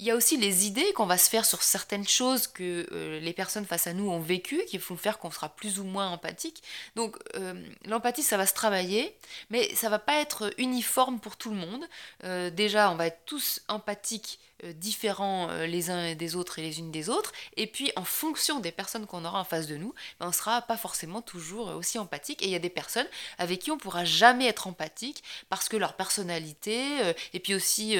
Il 0.00 0.06
y 0.06 0.10
a 0.10 0.16
aussi 0.16 0.36
les 0.36 0.66
idées 0.66 0.92
qu'on 0.94 1.06
va 1.06 1.18
se 1.18 1.30
faire 1.30 1.44
sur 1.44 1.62
certaines 1.62 2.06
choses 2.06 2.48
que 2.48 2.86
euh, 2.90 3.20
les 3.20 3.32
personnes 3.32 3.64
face 3.64 3.86
à 3.86 3.92
nous 3.92 4.10
ont 4.10 4.20
vécues, 4.20 4.64
qui 4.66 4.78
font 4.78 4.96
faire 4.96 5.18
qu'on 5.18 5.30
sera 5.30 5.48
plus 5.48 5.78
ou 5.78 5.84
moins 5.84 6.08
empathique. 6.10 6.62
Donc 6.96 7.16
euh, 7.36 7.54
l'empathie, 7.84 8.24
ça 8.24 8.36
va 8.36 8.46
se 8.46 8.54
travailler, 8.54 9.16
mais 9.50 9.72
ça 9.74 9.88
va 9.88 10.00
pas 10.00 10.20
être 10.20 10.52
uniforme 10.58 11.20
pour 11.20 11.36
tout 11.36 11.50
le 11.50 11.56
monde. 11.56 11.84
Euh, 12.24 12.50
déjà, 12.50 12.90
on 12.90 12.96
va 12.96 13.06
être 13.06 13.20
tous 13.24 13.60
empathiques, 13.68 14.40
différents 14.76 15.48
les 15.66 15.90
uns 15.90 16.14
des 16.14 16.36
autres 16.36 16.58
et 16.58 16.62
les 16.62 16.78
unes 16.78 16.90
des 16.90 17.10
autres. 17.10 17.32
Et 17.58 17.66
puis, 17.66 17.92
en 17.96 18.04
fonction 18.04 18.60
des 18.60 18.72
personnes 18.72 19.04
qu'on 19.04 19.24
aura 19.26 19.40
en 19.40 19.44
face 19.44 19.66
de 19.66 19.76
nous, 19.76 19.92
ben, 20.18 20.28
on 20.28 20.32
sera 20.32 20.62
pas 20.62 20.78
forcément 20.78 21.20
toujours 21.20 21.68
aussi 21.74 21.98
empathique. 21.98 22.40
Et 22.40 22.46
il 22.46 22.50
y 22.50 22.54
a 22.54 22.60
des 22.60 22.70
personnes 22.70 23.08
avec 23.36 23.58
qui 23.58 23.70
on 23.70 23.76
pourra 23.76 24.06
jamais 24.06 24.46
être 24.46 24.66
empathique 24.66 25.22
parce 25.50 25.68
que 25.68 25.76
leur 25.76 25.94
personnalité, 25.96 26.82
et 27.34 27.40
puis 27.40 27.54
aussi 27.54 27.98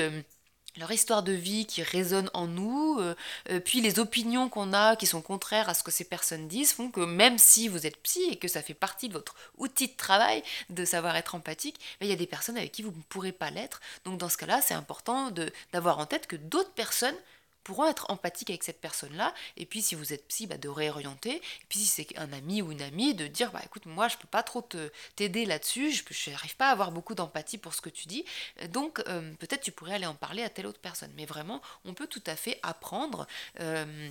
leur 0.76 0.90
histoire 0.90 1.22
de 1.22 1.32
vie 1.32 1.66
qui 1.66 1.82
résonne 1.82 2.30
en 2.34 2.46
nous, 2.46 2.98
euh, 2.98 3.14
euh, 3.50 3.60
puis 3.60 3.80
les 3.80 3.98
opinions 3.98 4.48
qu'on 4.48 4.72
a 4.72 4.96
qui 4.96 5.06
sont 5.06 5.22
contraires 5.22 5.68
à 5.68 5.74
ce 5.74 5.82
que 5.82 5.90
ces 5.90 6.04
personnes 6.04 6.48
disent 6.48 6.72
font 6.72 6.90
que 6.90 7.00
même 7.00 7.38
si 7.38 7.68
vous 7.68 7.86
êtes 7.86 7.96
psy 7.98 8.22
et 8.30 8.36
que 8.36 8.48
ça 8.48 8.62
fait 8.62 8.74
partie 8.74 9.08
de 9.08 9.14
votre 9.14 9.34
outil 9.58 9.88
de 9.88 9.96
travail 9.96 10.42
de 10.70 10.84
savoir 10.84 11.16
être 11.16 11.34
empathique, 11.34 11.78
ben, 12.00 12.06
il 12.06 12.10
y 12.10 12.12
a 12.12 12.16
des 12.16 12.26
personnes 12.26 12.56
avec 12.56 12.72
qui 12.72 12.82
vous 12.82 12.90
ne 12.90 13.02
pourrez 13.08 13.32
pas 13.32 13.50
l'être. 13.50 13.80
Donc 14.04 14.18
dans 14.18 14.28
ce 14.28 14.36
cas-là, 14.36 14.60
c'est 14.62 14.74
important 14.74 15.30
d'avoir 15.72 15.98
en 15.98 16.06
tête 16.06 16.26
que 16.26 16.36
d'autres 16.36 16.72
personnes 16.72 17.16
pourront 17.64 17.86
être 17.86 18.10
empathiques 18.10 18.50
avec 18.50 18.62
cette 18.62 18.80
personne-là. 18.80 19.34
Et 19.56 19.66
puis 19.66 19.82
si 19.82 19.94
vous 19.94 20.12
êtes 20.12 20.28
psy, 20.28 20.46
bah, 20.46 20.58
de 20.58 20.68
réorienter. 20.68 21.36
Et 21.36 21.66
puis 21.68 21.80
si 21.80 21.86
c'est 21.86 22.18
un 22.18 22.32
ami 22.32 22.62
ou 22.62 22.70
une 22.70 22.82
amie, 22.82 23.14
de 23.14 23.26
dire 23.26 23.50
bah 23.50 23.60
écoute, 23.64 23.86
moi 23.86 24.08
je 24.08 24.16
peux 24.16 24.28
pas 24.28 24.42
trop 24.42 24.66
t'aider 25.16 25.44
là-dessus, 25.46 25.90
je 25.92 26.30
n'arrive 26.30 26.56
pas 26.56 26.68
à 26.68 26.72
avoir 26.72 26.92
beaucoup 26.92 27.14
d'empathie 27.14 27.58
pour 27.58 27.74
ce 27.74 27.80
que 27.80 27.90
tu 27.90 28.06
dis. 28.06 28.24
Donc 28.68 29.02
euh, 29.08 29.32
peut-être 29.38 29.62
tu 29.62 29.72
pourrais 29.72 29.94
aller 29.94 30.06
en 30.06 30.14
parler 30.14 30.42
à 30.42 30.50
telle 30.50 30.66
autre 30.66 30.80
personne. 30.80 31.12
Mais 31.16 31.26
vraiment, 31.26 31.60
on 31.84 31.94
peut 31.94 32.06
tout 32.06 32.22
à 32.26 32.36
fait 32.36 32.58
apprendre. 32.62 33.26
Euh, 33.60 34.10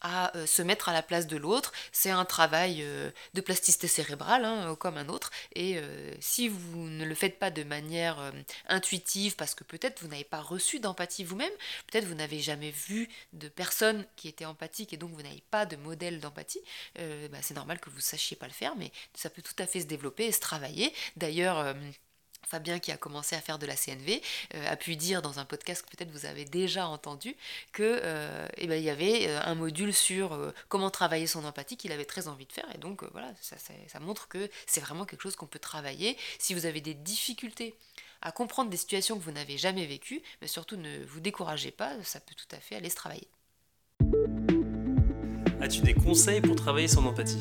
à 0.00 0.36
euh, 0.36 0.46
se 0.46 0.62
mettre 0.62 0.88
à 0.88 0.92
la 0.92 1.02
place 1.02 1.26
de 1.26 1.36
l'autre. 1.36 1.72
C'est 1.92 2.10
un 2.10 2.24
travail 2.24 2.82
euh, 2.82 3.10
de 3.34 3.40
plasticité 3.40 3.88
cérébrale, 3.88 4.44
hein, 4.44 4.76
comme 4.76 4.96
un 4.96 5.08
autre. 5.08 5.30
Et 5.54 5.78
euh, 5.78 6.14
si 6.20 6.48
vous 6.48 6.88
ne 6.88 7.04
le 7.04 7.14
faites 7.14 7.38
pas 7.38 7.50
de 7.50 7.64
manière 7.64 8.32
intuitive, 8.68 9.36
parce 9.36 9.54
que 9.54 9.64
peut-être 9.64 10.02
vous 10.02 10.08
n'avez 10.08 10.24
pas 10.24 10.40
reçu 10.40 10.80
d'empathie 10.80 11.24
vous-même, 11.24 11.52
peut-être 11.90 12.04
vous 12.04 12.14
n'avez 12.14 12.40
jamais 12.40 12.70
vu 12.70 13.08
de 13.32 13.48
personne 13.48 14.06
qui 14.16 14.28
était 14.28 14.44
empathique 14.44 14.92
et 14.92 14.96
donc 14.96 15.10
vous 15.12 15.22
n'avez 15.22 15.42
pas 15.50 15.66
de 15.66 15.76
modèle 15.76 16.20
d'empathie, 16.20 16.60
bah, 16.96 17.38
c'est 17.42 17.54
normal 17.54 17.80
que 17.80 17.90
vous 17.90 17.96
ne 17.96 18.02
sachiez 18.02 18.36
pas 18.36 18.46
le 18.46 18.52
faire, 18.52 18.76
mais 18.76 18.90
ça 19.14 19.30
peut 19.30 19.42
tout 19.42 19.60
à 19.62 19.66
fait 19.66 19.80
se 19.80 19.86
développer 19.86 20.26
et 20.26 20.32
se 20.32 20.40
travailler. 20.40 20.92
D'ailleurs, 21.16 21.74
Fabien, 22.48 22.78
qui 22.78 22.90
a 22.92 22.96
commencé 22.96 23.36
à 23.36 23.40
faire 23.40 23.58
de 23.58 23.66
la 23.66 23.76
CNV, 23.76 24.22
euh, 24.54 24.72
a 24.72 24.76
pu 24.76 24.96
dire 24.96 25.22
dans 25.22 25.38
un 25.38 25.44
podcast 25.44 25.82
que 25.82 25.94
peut-être 25.94 26.10
vous 26.10 26.26
avez 26.26 26.44
déjà 26.44 26.88
entendu 26.88 27.36
que 27.72 28.00
euh, 28.02 28.48
eh 28.56 28.66
ben, 28.66 28.76
il 28.76 28.84
y 28.84 28.90
avait 28.90 29.28
euh, 29.28 29.40
un 29.44 29.54
module 29.54 29.92
sur 29.92 30.36
comment 30.68 30.90
travailler 30.90 31.26
son 31.26 31.44
empathie 31.44 31.76
qu'il 31.76 31.92
avait 31.92 32.04
très 32.04 32.28
envie 32.28 32.46
de 32.46 32.52
faire. 32.52 32.66
Et 32.74 32.78
donc 32.78 33.04
voilà, 33.12 33.32
ça, 33.40 33.56
ça, 33.58 34.00
montre 34.00 34.28
que 34.28 34.50
c'est 34.66 34.80
vraiment 34.80 35.04
quelque 35.04 35.22
chose 35.22 35.36
qu'on 35.36 35.46
peut 35.46 35.58
travailler. 35.58 36.16
Si 36.38 36.54
vous 36.54 36.66
avez 36.66 36.80
des 36.80 36.94
difficultés 36.94 37.74
à 38.22 38.32
comprendre 38.32 38.70
des 38.70 38.76
situations 38.76 39.18
que 39.18 39.24
vous 39.24 39.32
n'avez 39.32 39.58
jamais 39.58 39.86
vécues, 39.86 40.22
mais 40.40 40.48
surtout 40.48 40.76
ne 40.76 41.04
vous 41.04 41.20
découragez 41.20 41.70
pas, 41.70 41.92
ça 42.02 42.20
peut 42.20 42.34
tout 42.34 42.56
à 42.56 42.58
fait 42.58 42.76
aller 42.76 42.90
se 42.90 42.96
travailler. 42.96 43.28
As-tu 45.60 45.80
des 45.82 45.94
conseils 45.94 46.40
pour 46.40 46.56
travailler 46.56 46.88
son 46.88 47.04
empathie? 47.04 47.38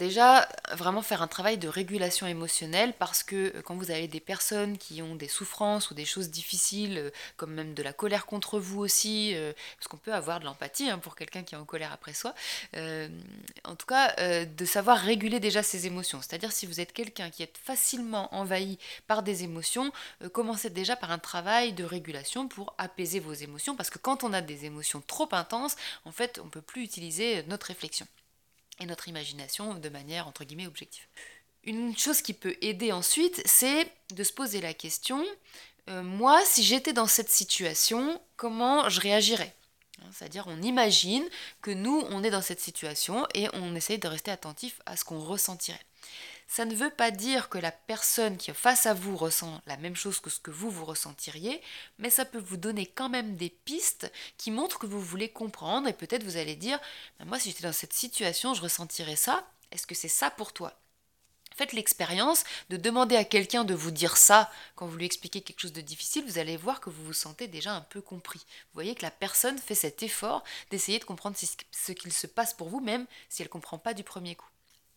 Déjà, 0.00 0.48
vraiment 0.72 1.02
faire 1.02 1.20
un 1.20 1.28
travail 1.28 1.58
de 1.58 1.68
régulation 1.68 2.26
émotionnelle 2.26 2.94
parce 2.98 3.22
que 3.22 3.54
euh, 3.54 3.62
quand 3.62 3.76
vous 3.76 3.90
avez 3.90 4.08
des 4.08 4.18
personnes 4.18 4.78
qui 4.78 5.02
ont 5.02 5.14
des 5.14 5.28
souffrances 5.28 5.90
ou 5.90 5.94
des 5.94 6.06
choses 6.06 6.30
difficiles, 6.30 6.96
euh, 6.98 7.10
comme 7.36 7.52
même 7.52 7.74
de 7.74 7.82
la 7.82 7.92
colère 7.92 8.24
contre 8.24 8.58
vous 8.58 8.80
aussi, 8.80 9.32
euh, 9.34 9.52
parce 9.76 9.88
qu'on 9.88 9.98
peut 9.98 10.14
avoir 10.14 10.40
de 10.40 10.46
l'empathie 10.46 10.88
hein, 10.88 10.98
pour 10.98 11.16
quelqu'un 11.16 11.42
qui 11.42 11.54
est 11.54 11.58
en 11.58 11.66
colère 11.66 11.92
après 11.92 12.14
soi, 12.14 12.34
en 12.74 13.76
tout 13.76 13.86
cas 13.86 14.14
de 14.46 14.64
savoir 14.64 14.96
réguler 14.98 15.38
déjà 15.38 15.62
ses 15.62 15.86
émotions. 15.86 16.20
C'est-à-dire 16.22 16.50
si 16.50 16.64
vous 16.66 16.80
êtes 16.80 16.92
quelqu'un 16.92 17.28
qui 17.30 17.42
est 17.42 17.58
facilement 17.58 18.34
envahi 18.34 18.78
par 19.06 19.22
des 19.22 19.44
émotions, 19.44 19.92
commencez 20.32 20.70
déjà 20.70 20.96
par 20.96 21.10
un 21.10 21.18
travail 21.18 21.72
de 21.74 21.84
régulation 21.84 22.48
pour 22.48 22.74
apaiser 22.78 23.20
vos 23.20 23.34
émotions 23.34 23.76
parce 23.76 23.90
que 23.90 23.98
quand 23.98 24.24
on 24.24 24.32
a 24.32 24.40
des 24.40 24.64
émotions 24.64 25.02
trop 25.06 25.28
intenses, 25.32 25.76
en 26.06 26.12
fait 26.12 26.40
on 26.42 26.46
ne 26.46 26.50
peut 26.50 26.62
plus 26.62 26.82
utiliser 26.82 27.42
notre 27.44 27.66
réflexion 27.66 28.06
et 28.80 28.86
notre 28.86 29.08
imagination 29.08 29.74
de 29.74 29.88
manière 29.88 30.26
entre 30.26 30.44
guillemets 30.44 30.66
objective. 30.66 31.04
Une 31.64 31.96
chose 31.96 32.22
qui 32.22 32.32
peut 32.32 32.56
aider 32.62 32.90
ensuite, 32.90 33.42
c'est 33.44 33.86
de 34.14 34.24
se 34.24 34.32
poser 34.32 34.60
la 34.60 34.72
question, 34.72 35.24
euh, 35.88 36.02
moi, 36.02 36.40
si 36.44 36.62
j'étais 36.62 36.92
dans 36.92 37.06
cette 37.06 37.30
situation, 37.30 38.20
comment 38.36 38.88
je 38.88 39.00
réagirais? 39.00 39.54
Hein, 40.00 40.08
c'est-à-dire 40.12 40.44
on 40.46 40.62
imagine 40.62 41.24
que 41.62 41.70
nous, 41.70 42.04
on 42.10 42.22
est 42.22 42.30
dans 42.30 42.42
cette 42.42 42.60
situation 42.60 43.26
et 43.34 43.48
on 43.54 43.74
essaye 43.74 43.98
de 43.98 44.08
rester 44.08 44.30
attentif 44.30 44.80
à 44.86 44.96
ce 44.96 45.04
qu'on 45.04 45.20
ressentirait. 45.20 45.84
Ça 46.52 46.64
ne 46.64 46.74
veut 46.74 46.90
pas 46.90 47.12
dire 47.12 47.48
que 47.48 47.58
la 47.58 47.70
personne 47.70 48.36
qui 48.36 48.50
est 48.50 48.54
face 48.54 48.84
à 48.84 48.92
vous 48.92 49.16
ressent 49.16 49.62
la 49.66 49.76
même 49.76 49.94
chose 49.94 50.18
que 50.18 50.30
ce 50.30 50.40
que 50.40 50.50
vous, 50.50 50.68
vous 50.68 50.84
ressentiriez, 50.84 51.62
mais 51.98 52.10
ça 52.10 52.24
peut 52.24 52.40
vous 52.40 52.56
donner 52.56 52.86
quand 52.86 53.08
même 53.08 53.36
des 53.36 53.50
pistes 53.50 54.10
qui 54.36 54.50
montrent 54.50 54.80
que 54.80 54.88
vous 54.88 55.00
voulez 55.00 55.28
comprendre 55.28 55.86
et 55.86 55.92
peut-être 55.92 56.24
vous 56.24 56.38
allez 56.38 56.56
dire, 56.56 56.80
ben 57.20 57.26
moi 57.26 57.38
si 57.38 57.50
j'étais 57.50 57.62
dans 57.62 57.72
cette 57.72 57.92
situation, 57.92 58.52
je 58.52 58.62
ressentirais 58.62 59.14
ça, 59.14 59.48
est-ce 59.70 59.86
que 59.86 59.94
c'est 59.94 60.08
ça 60.08 60.28
pour 60.28 60.52
toi? 60.52 60.76
Faites 61.54 61.72
l'expérience 61.72 62.42
de 62.68 62.76
demander 62.76 63.14
à 63.14 63.22
quelqu'un 63.22 63.62
de 63.62 63.74
vous 63.74 63.92
dire 63.92 64.16
ça 64.16 64.50
quand 64.74 64.88
vous 64.88 64.96
lui 64.96 65.06
expliquez 65.06 65.42
quelque 65.42 65.60
chose 65.60 65.72
de 65.72 65.80
difficile, 65.80 66.24
vous 66.26 66.38
allez 66.38 66.56
voir 66.56 66.80
que 66.80 66.90
vous 66.90 67.04
vous 67.04 67.12
sentez 67.12 67.46
déjà 67.46 67.72
un 67.74 67.82
peu 67.82 68.00
compris. 68.00 68.40
Vous 68.40 68.74
voyez 68.74 68.96
que 68.96 69.02
la 69.02 69.12
personne 69.12 69.58
fait 69.58 69.76
cet 69.76 70.02
effort 70.02 70.42
d'essayer 70.72 70.98
de 70.98 71.04
comprendre 71.04 71.36
ce 71.38 71.92
qu'il 71.92 72.12
se 72.12 72.26
passe 72.26 72.54
pour 72.54 72.70
vous, 72.70 72.80
même 72.80 73.06
si 73.28 73.40
elle 73.40 73.46
ne 73.46 73.52
comprend 73.52 73.78
pas 73.78 73.94
du 73.94 74.02
premier 74.02 74.34
coup. 74.34 74.49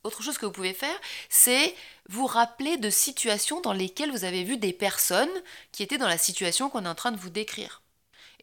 Autre 0.04 0.22
chose 0.22 0.38
que 0.38 0.46
vous 0.46 0.52
pouvez 0.52 0.74
faire, 0.74 1.00
c'est 1.30 1.74
vous 2.10 2.26
rappeler 2.26 2.78
de 2.78 2.90
situations 2.90 3.62
dans 3.62 3.74
lesquelles 3.74 4.12
vous 4.12 4.26
avez 4.26 4.44
vu 4.44 4.58
des 4.58 4.74
personnes 4.74 5.30
qui 5.72 5.82
étaient 5.82 5.98
dans 5.98 6.08
la 6.08 6.18
situation 6.18 6.70
qu'on 6.70 6.86
est 6.86 6.90
en 6.90 6.96
train 6.96 7.12
de 7.12 7.18
vous 7.18 7.30
décrire. 7.30 7.82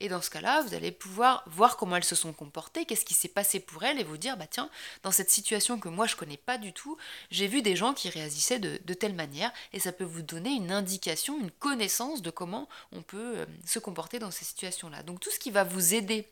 Et 0.03 0.09
dans 0.09 0.23
ce 0.23 0.31
cas-là, 0.31 0.63
vous 0.63 0.73
allez 0.73 0.93
pouvoir 0.93 1.45
voir 1.47 1.77
comment 1.77 1.97
elles 1.97 2.05
se 2.05 2.15
sont 2.15 2.33
comportées, 2.33 2.87
qu'est-ce 2.87 3.05
qui 3.05 3.13
s'est 3.13 3.29
passé 3.29 3.61
pour 3.61 3.83
elles, 3.83 4.01
et 4.01 4.05
vous 4.05 4.17
dire, 4.17 4.39
bah 4.39 4.47
tiens, 4.51 4.71
dans 5.03 5.13
cette 5.13 5.29
situation 5.29 5.79
que 5.79 5.91
moi 5.91 6.07
je 6.07 6.17
connais 6.17 6.39
pas 6.39 6.57
du 6.57 6.73
tout, 6.73 6.97
j'ai 7.31 7.47
vu 7.47 7.61
des 7.61 7.77
gens 7.77 7.93
qui 7.93 8.09
réagissaient 8.09 8.59
de, 8.59 8.95
telle 8.95 9.15
manière, 9.15 9.53
et 9.75 9.79
ça 9.79 9.93
peut 9.93 10.05
vous 10.05 10.23
donner 10.23 10.53
une 10.53 10.73
indication, 10.73 11.39
une 11.39 11.51
connaissance 11.51 12.23
de 12.23 12.31
comment 12.31 12.67
on 12.93 13.03
peut 13.03 13.41
euh, 13.41 13.47
se 13.67 13.79
comporter 13.79 14.19
dans 14.19 14.31
ces 14.31 14.47
situations-là. 14.47 15.03
Donc 15.03 15.21
tout 15.21 15.31
ce 15.31 15.39
qui 15.39 15.51
va 15.51 15.65
vous 15.65 15.93
aider 15.93 16.27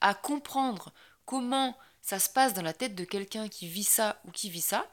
à 0.00 0.14
comprendre 0.14 0.92
comment 1.26 1.76
ça 2.08 2.18
se 2.18 2.30
passe 2.30 2.54
dans 2.54 2.62
la 2.62 2.72
tête 2.72 2.94
de 2.94 3.04
quelqu'un 3.04 3.48
qui 3.48 3.68
vit 3.68 3.84
ça 3.84 4.18
ou 4.26 4.30
qui 4.30 4.48
vit 4.48 4.62
ça, 4.62 4.86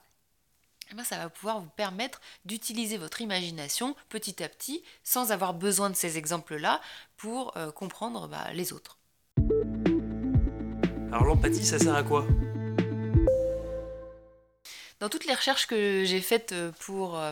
eh 0.91 0.95
ben, 0.95 1.05
ça 1.05 1.17
va 1.17 1.29
pouvoir 1.29 1.62
vous 1.62 1.69
permettre 1.69 2.19
d'utiliser 2.43 2.98
votre 2.98 3.22
imagination 3.22 3.95
petit 4.10 4.43
à 4.43 4.50
petit 4.50 4.84
sans 5.05 5.31
avoir 5.31 5.53
besoin 5.53 5.89
de 5.89 5.95
ces 5.95 6.17
exemples-là 6.17 6.81
pour 7.15 7.55
euh, 7.55 7.72
comprendre 7.72 8.27
bah, 8.27 8.51
les 8.53 8.74
autres. 8.74 8.98
Alors 11.13 11.24
l'empathie, 11.24 11.65
ça 11.65 11.79
sert 11.79 11.95
à 11.95 12.03
quoi? 12.03 12.27
Dans 15.05 15.09
toutes 15.09 15.27
les 15.27 15.35
recherches 15.35 15.67
que 15.67 16.03
j'ai 16.03 16.19
faites 16.19 16.51
euh, 16.51 16.71
pour 16.79 17.15
euh, 17.15 17.31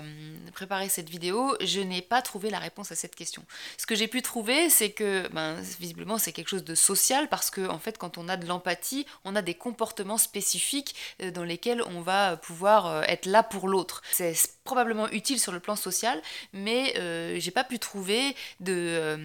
préparer 0.54 0.90
cette 0.90 1.10
vidéo, 1.10 1.58
je 1.60 1.80
n'ai 1.80 2.04
pas 2.04 2.22
trouvé 2.22 2.52
la 2.52 2.60
réponse 2.60 2.92
à 2.92 2.96
cette 2.96 3.16
question. 3.16 3.44
Ce 3.78 3.88
que 3.88 3.96
j'ai 3.96 4.08
pu 4.08 4.22
trouver, 4.22 4.70
c'est 4.70 4.92
que 4.92 5.28
ben, 5.30 5.56
visiblement 5.80 6.20
c'est 6.20 6.34
quelque 6.34 6.50
chose 6.50 6.64
de 6.64 6.76
social 6.76 7.30
parce 7.30 7.50
que 7.50 7.68
en 7.68 7.80
fait 7.80 7.98
quand 7.98 8.20
on 8.20 8.30
a 8.30 8.38
de 8.38 8.46
l'empathie, 8.46 9.08
on 9.26 9.36
a 9.36 9.42
des 9.42 9.56
comportements 9.56 10.20
spécifiques 10.20 10.94
euh, 11.24 11.32
dans 11.32 11.44
lesquels 11.44 11.82
on 11.88 12.02
va 12.02 12.38
pouvoir 12.38 13.06
être 13.06 13.26
là 13.26 13.42
pour 13.42 13.68
l'autre. 13.68 14.04
C'est 14.12 14.36
probablement 14.64 15.10
utile 15.10 15.40
sur 15.40 15.52
le 15.52 15.60
plan 15.60 15.76
social, 15.76 16.22
mais 16.54 16.94
j'ai 17.40 17.52
pas 17.52 17.64
pu 17.64 17.80
trouver 17.80 18.36
de 18.60 19.18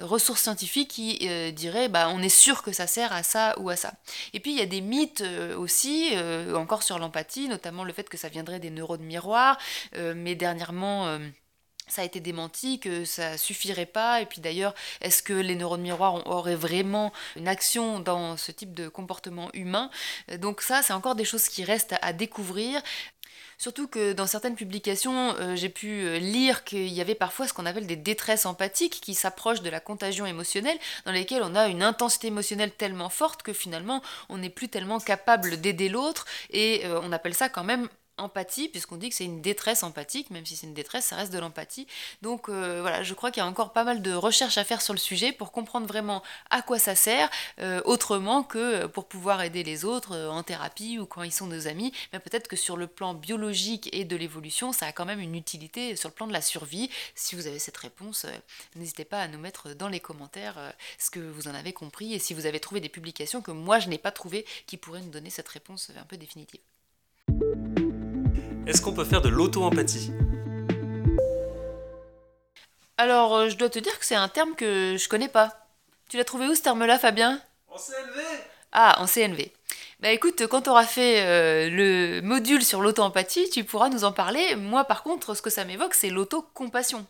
ressources 0.00 0.42
scientifiques 0.42 0.88
qui 0.88 1.28
diraient 1.52 1.88
bah 1.88 2.08
on 2.10 2.22
est 2.22 2.28
sûr 2.28 2.62
que 2.62 2.72
ça 2.72 2.86
sert 2.86 3.12
à 3.12 3.22
ça 3.22 3.58
ou 3.58 3.68
à 3.68 3.76
ça. 3.76 3.92
Et 4.32 4.40
puis 4.40 4.52
il 4.52 4.58
y 4.58 4.62
a 4.62 4.66
des 4.66 4.80
mythes 4.80 5.24
aussi, 5.56 6.12
encore 6.54 6.82
sur 6.82 6.98
l'empathie, 6.98 7.48
notamment 7.48 7.84
le 7.84 7.92
fait 7.96 8.08
que 8.08 8.16
ça 8.16 8.28
viendrait 8.28 8.60
des 8.60 8.70
neurones 8.70 9.02
miroirs, 9.02 9.58
euh, 9.96 10.14
mais 10.16 10.34
dernièrement 10.34 11.08
euh, 11.08 11.18
ça 11.88 12.02
a 12.02 12.04
été 12.04 12.20
démenti, 12.20 12.80
que 12.80 13.04
ça 13.04 13.38
suffirait 13.38 13.86
pas. 13.86 14.20
Et 14.20 14.26
puis 14.26 14.40
d'ailleurs, 14.40 14.74
est-ce 15.00 15.22
que 15.22 15.32
les 15.32 15.54
neurones 15.54 15.82
miroirs 15.82 16.26
auraient 16.26 16.56
vraiment 16.56 17.12
une 17.36 17.48
action 17.48 18.00
dans 18.00 18.36
ce 18.36 18.52
type 18.52 18.74
de 18.74 18.88
comportement 18.88 19.50
humain? 19.54 19.90
Euh, 20.30 20.38
Donc 20.38 20.62
ça, 20.62 20.82
c'est 20.82 20.92
encore 20.92 21.14
des 21.14 21.24
choses 21.24 21.48
qui 21.48 21.64
restent 21.64 21.94
à 22.02 22.12
découvrir. 22.12 22.82
Surtout 23.58 23.88
que 23.88 24.12
dans 24.12 24.26
certaines 24.26 24.54
publications, 24.54 25.34
j'ai 25.54 25.68
pu 25.68 26.18
lire 26.18 26.64
qu'il 26.64 26.88
y 26.88 27.00
avait 27.00 27.14
parfois 27.14 27.48
ce 27.48 27.52
qu'on 27.52 27.66
appelle 27.66 27.86
des 27.86 27.96
détresses 27.96 28.46
empathiques 28.46 29.00
qui 29.00 29.14
s'approchent 29.14 29.62
de 29.62 29.70
la 29.70 29.80
contagion 29.80 30.26
émotionnelle, 30.26 30.78
dans 31.04 31.12
lesquelles 31.12 31.42
on 31.42 31.54
a 31.54 31.68
une 31.68 31.82
intensité 31.82 32.28
émotionnelle 32.28 32.70
tellement 32.70 33.08
forte 33.08 33.42
que 33.42 33.52
finalement 33.52 34.02
on 34.28 34.38
n'est 34.38 34.50
plus 34.50 34.68
tellement 34.68 35.00
capable 35.00 35.60
d'aider 35.60 35.88
l'autre, 35.88 36.26
et 36.50 36.82
on 37.02 37.12
appelle 37.12 37.34
ça 37.34 37.48
quand 37.48 37.64
même 37.64 37.88
empathie, 38.18 38.68
puisqu'on 38.68 38.96
dit 38.96 39.08
que 39.08 39.14
c'est 39.14 39.24
une 39.24 39.42
détresse 39.42 39.82
empathique, 39.82 40.30
même 40.30 40.46
si 40.46 40.56
c'est 40.56 40.66
une 40.66 40.74
détresse, 40.74 41.06
ça 41.06 41.16
reste 41.16 41.32
de 41.32 41.38
l'empathie. 41.38 41.86
Donc 42.22 42.48
euh, 42.48 42.80
voilà, 42.80 43.02
je 43.02 43.14
crois 43.14 43.30
qu'il 43.30 43.42
y 43.42 43.44
a 43.44 43.48
encore 43.48 43.72
pas 43.72 43.84
mal 43.84 44.02
de 44.02 44.12
recherches 44.12 44.58
à 44.58 44.64
faire 44.64 44.82
sur 44.82 44.94
le 44.94 44.98
sujet 44.98 45.32
pour 45.32 45.52
comprendre 45.52 45.86
vraiment 45.86 46.22
à 46.50 46.62
quoi 46.62 46.78
ça 46.78 46.94
sert, 46.94 47.30
euh, 47.60 47.80
autrement 47.84 48.42
que 48.42 48.86
pour 48.86 49.06
pouvoir 49.06 49.42
aider 49.42 49.62
les 49.62 49.84
autres 49.84 50.12
euh, 50.14 50.28
en 50.28 50.42
thérapie 50.42 50.98
ou 50.98 51.06
quand 51.06 51.22
ils 51.22 51.32
sont 51.32 51.46
nos 51.46 51.68
amis. 51.68 51.92
Mais 52.12 52.18
peut-être 52.18 52.48
que 52.48 52.56
sur 52.56 52.76
le 52.76 52.86
plan 52.86 53.14
biologique 53.14 53.88
et 53.92 54.04
de 54.04 54.16
l'évolution, 54.16 54.72
ça 54.72 54.86
a 54.86 54.92
quand 54.92 55.04
même 55.04 55.20
une 55.20 55.34
utilité 55.34 55.96
sur 55.96 56.08
le 56.08 56.14
plan 56.14 56.26
de 56.26 56.32
la 56.32 56.42
survie. 56.42 56.90
Si 57.14 57.34
vous 57.34 57.46
avez 57.46 57.58
cette 57.58 57.76
réponse, 57.76 58.26
n'hésitez 58.74 59.04
pas 59.04 59.20
à 59.20 59.28
nous 59.28 59.38
mettre 59.38 59.74
dans 59.74 59.88
les 59.88 60.00
commentaires 60.00 60.56
ce 60.98 61.10
que 61.10 61.20
vous 61.20 61.48
en 61.48 61.54
avez 61.54 61.72
compris 61.72 62.14
et 62.14 62.18
si 62.18 62.34
vous 62.34 62.46
avez 62.46 62.60
trouvé 62.60 62.80
des 62.80 62.88
publications 62.88 63.42
que 63.42 63.50
moi 63.50 63.78
je 63.78 63.88
n'ai 63.88 63.98
pas 63.98 64.12
trouvées 64.12 64.46
qui 64.66 64.76
pourraient 64.76 65.00
nous 65.00 65.10
donner 65.10 65.30
cette 65.30 65.48
réponse 65.48 65.90
un 65.96 66.04
peu 66.04 66.16
définitive. 66.16 66.60
Est-ce 68.66 68.82
qu'on 68.82 68.92
peut 68.92 69.04
faire 69.04 69.22
de 69.22 69.28
l'auto-empathie 69.28 70.10
Alors, 72.98 73.36
euh, 73.36 73.48
je 73.48 73.56
dois 73.56 73.70
te 73.70 73.78
dire 73.78 73.96
que 73.96 74.04
c'est 74.04 74.16
un 74.16 74.26
terme 74.26 74.56
que 74.56 74.96
je 74.98 75.08
connais 75.08 75.28
pas. 75.28 75.68
Tu 76.08 76.16
l'as 76.16 76.24
trouvé 76.24 76.48
où 76.48 76.54
ce 76.56 76.62
terme-là, 76.62 76.98
Fabien? 76.98 77.40
En 77.68 77.76
CNV 77.76 78.20
Ah, 78.72 79.00
en 79.00 79.06
CNV. 79.06 79.52
Bah 80.00 80.10
écoute, 80.10 80.46
quand 80.48 80.62
tu 80.62 80.70
auras 80.70 80.84
fait 80.84 81.22
euh, 81.22 81.70
le 81.70 82.20
module 82.22 82.64
sur 82.64 82.82
l'auto-empathie, 82.82 83.48
tu 83.50 83.62
pourras 83.62 83.88
nous 83.88 84.02
en 84.02 84.10
parler. 84.10 84.56
Moi, 84.56 84.84
par 84.84 85.04
contre, 85.04 85.34
ce 85.34 85.42
que 85.42 85.50
ça 85.50 85.64
m'évoque, 85.64 85.94
c'est 85.94 86.10
l'auto-compassion. 86.10 87.06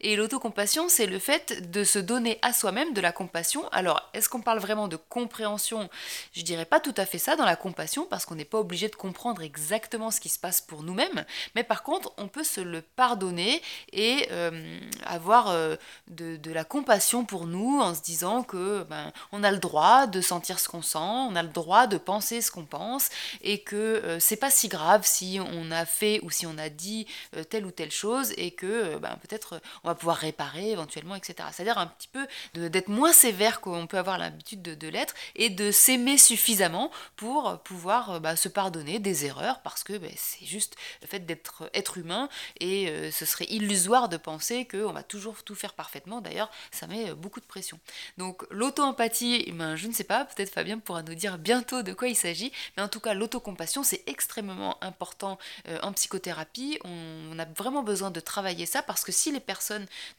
Et 0.00 0.16
l'autocompassion, 0.16 0.88
c'est 0.88 1.06
le 1.06 1.18
fait 1.18 1.70
de 1.70 1.84
se 1.84 1.98
donner 1.98 2.38
à 2.42 2.52
soi-même 2.52 2.92
de 2.92 3.00
la 3.00 3.12
compassion. 3.12 3.68
Alors, 3.70 4.02
est-ce 4.14 4.28
qu'on 4.28 4.42
parle 4.42 4.58
vraiment 4.58 4.88
de 4.88 4.96
compréhension? 4.96 5.88
Je 6.32 6.42
dirais 6.42 6.64
pas 6.64 6.80
tout 6.80 6.94
à 6.96 7.06
fait 7.06 7.18
ça 7.18 7.36
dans 7.36 7.44
la 7.44 7.56
compassion, 7.56 8.06
parce 8.06 8.26
qu'on 8.26 8.34
n'est 8.34 8.44
pas 8.44 8.58
obligé 8.58 8.88
de 8.88 8.96
comprendre 8.96 9.42
exactement 9.42 10.10
ce 10.10 10.20
qui 10.20 10.28
se 10.28 10.38
passe 10.38 10.60
pour 10.60 10.82
nous-mêmes, 10.82 11.24
mais 11.54 11.64
par 11.64 11.82
contre, 11.82 12.12
on 12.16 12.28
peut 12.28 12.44
se 12.44 12.60
le 12.60 12.82
pardonner 12.82 13.62
et 13.92 14.28
euh, 14.30 14.80
avoir 15.04 15.48
euh, 15.48 15.76
de, 16.08 16.52
la 16.52 16.64
compassion 16.64 17.24
pour 17.24 17.46
nous 17.46 17.80
en 17.80 17.94
se 17.94 18.02
disant 18.02 18.42
que 18.42 18.84
ben, 18.84 19.12
on 19.32 19.42
a 19.42 19.50
le 19.50 19.58
droit 19.58 20.06
de 20.06 20.20
sentir 20.20 20.60
ce 20.60 20.68
qu'on 20.68 20.82
sent, 20.82 20.98
on 20.98 21.34
a 21.34 21.42
le 21.42 21.48
droit 21.48 21.86
de 21.86 21.98
penser 21.98 22.40
ce 22.40 22.50
qu'on 22.50 22.64
pense, 22.64 23.08
et 23.42 23.60
que 23.60 23.76
euh, 23.76 24.20
c'est 24.20 24.36
pas 24.36 24.50
si 24.50 24.68
grave 24.68 25.02
si 25.04 25.38
on 25.40 25.70
a 25.70 25.84
fait 25.84 26.20
ou 26.22 26.30
si 26.30 26.46
on 26.46 26.58
a 26.58 26.68
dit 26.68 27.06
telle 27.50 27.66
ou 27.66 27.70
telle 27.70 27.90
chose, 27.90 28.32
et 28.36 28.52
que 28.52 28.96
ben, 28.98 29.16
peut-être 29.22 29.60
on 29.82 29.88
va 29.88 29.94
pouvoir 29.94 30.16
réparer 30.16 30.70
éventuellement, 30.70 31.14
etc. 31.14 31.48
C'est-à-dire 31.52 31.78
un 31.78 31.86
petit 31.86 32.08
peu 32.08 32.26
d'être 32.54 32.88
moins 32.88 33.12
sévère 33.12 33.60
qu'on 33.60 33.86
peut 33.86 33.98
avoir 33.98 34.18
l'habitude 34.18 34.62
de, 34.62 34.88
l'être, 34.88 35.14
et 35.34 35.50
de 35.50 35.70
s'aimer 35.70 36.18
suffisamment 36.18 36.90
pour 37.16 37.58
pouvoir 37.60 38.20
bah, 38.20 38.36
se 38.36 38.48
pardonner 38.48 38.98
des 38.98 39.26
erreurs, 39.26 39.60
parce 39.62 39.84
que 39.84 39.96
bah, 39.98 40.08
c'est 40.16 40.46
juste 40.46 40.76
le 41.02 41.08
fait 41.08 41.20
d'être 41.20 41.70
être 41.74 41.98
humain, 41.98 42.28
et 42.60 42.88
euh, 42.88 43.10
ce 43.10 43.24
serait 43.24 43.46
illusoire 43.48 44.08
de 44.08 44.16
penser 44.16 44.66
qu'on 44.66 44.92
va 44.92 45.02
toujours 45.02 45.42
tout 45.42 45.54
faire 45.54 45.74
parfaitement. 45.74 46.20
D'ailleurs, 46.20 46.50
ça 46.70 46.86
met 46.86 47.10
euh, 47.10 47.14
beaucoup 47.14 47.40
de 47.40 47.44
pression. 47.46 47.78
Donc 48.18 48.44
l'auto-empathie, 48.50 49.50
ben, 49.52 49.76
je 49.76 49.86
ne 49.86 49.92
sais 49.92 50.04
pas, 50.04 50.24
peut-être 50.24 50.50
Fabien 50.50 50.78
pourra 50.78 51.02
nous 51.02 51.14
dire 51.14 51.38
bientôt 51.38 51.82
de 51.82 51.92
quoi 51.92 52.08
il 52.08 52.16
s'agit, 52.16 52.52
mais 52.76 52.82
en 52.82 52.88
tout 52.88 53.00
cas 53.00 53.14
l'autocompassion, 53.14 53.82
c'est 53.82 54.02
extrêmement 54.06 54.82
important 54.82 55.38
euh, 55.68 55.78
en 55.82 55.92
psychothérapie. 55.92 56.78
On, 56.84 57.38
a 57.38 57.44
vraiment 57.46 57.82
besoin 57.82 58.12
de 58.12 58.20
travailler 58.20 58.64
ça, 58.64 58.82
parce 58.82 59.02
que 59.02 59.10
si 59.10 59.32
les 59.32 59.40
personnes 59.40 59.53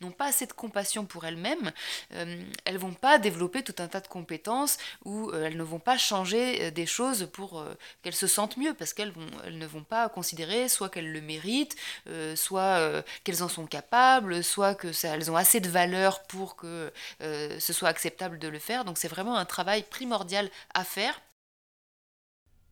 n'ont 0.02 0.12
pas 0.12 0.26
assez 0.26 0.46
de 0.46 0.54
compassion 0.54 1.06
pour 1.06 1.26
elles-mêmes, 1.26 1.72
elles 2.12 2.78
vont 2.78 2.94
pas 2.94 3.18
développer 3.18 3.64
tout 3.64 3.76
un 3.80 3.88
tas 3.88 4.02
de 4.02 4.08
compétences 4.08 4.78
ou 5.04 5.32
elles 5.34 5.58
ne 5.58 5.64
vont 5.64 5.80
pas 5.80 5.98
changer 5.98 6.72
des 6.72 6.86
choses 6.86 7.30
pour 7.32 7.64
qu'elles 8.02 8.16
se 8.16 8.28
sentent 8.28 8.58
mieux, 8.58 8.74
parce 8.74 8.94
qu'elles 8.94 9.14
elles 9.46 9.58
ne 9.58 9.66
vont 9.66 9.84
pas 9.84 10.10
considérer 10.10 10.70
soit 10.70 10.90
qu'elles 10.90 11.12
le 11.12 11.22
méritent, 11.22 11.76
euh, 12.08 12.36
soit 12.36 12.80
euh, 12.80 13.02
qu'elles 13.24 13.44
en 13.44 13.50
sont 13.50 13.66
capables, 13.66 14.44
soit 14.44 14.76
que 14.76 14.92
ça, 14.92 15.10
elles 15.10 15.32
ont 15.32 15.36
assez 15.36 15.60
de 15.60 15.70
valeur 15.70 16.24
pour 16.24 16.56
que 16.56 16.92
euh, 17.22 17.60
ce 17.60 17.74
soit 17.74 17.90
acceptable 17.90 18.40
de 18.40 18.48
le 18.48 18.60
faire. 18.60 18.86
Donc 18.86 18.98
c'est 18.98 19.08
vraiment 19.08 19.38
un 19.38 19.46
travail 19.46 19.84
primordial 19.84 20.50
à 20.74 20.84
faire. 20.84 21.22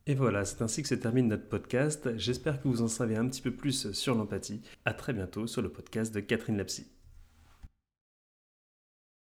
Et 0.05 0.15
voilà, 0.15 0.43
c'est 0.43 0.61
ainsi 0.61 0.81
que 0.81 0.87
se 0.89 0.95
termine 0.95 1.29
notre 1.29 1.47
podcast. 1.47 2.17
J'espère 2.17 2.61
que 2.61 2.67
vous 2.67 2.81
en 2.81 2.89
savez 2.89 3.15
un 3.15 3.27
petit 3.27 3.41
peu 3.41 3.51
plus 3.51 3.91
sur 3.93 4.15
l'empathie. 4.15 4.61
À 4.85 4.93
très 4.93 5.13
bientôt 5.13 5.47
sur 5.47 5.61
le 5.61 5.69
podcast 5.69 6.13
de 6.13 6.19
Catherine 6.19 6.57
Lapsy. 6.57 6.92